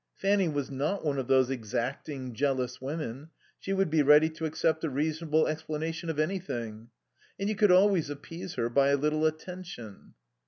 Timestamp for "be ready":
3.91-4.31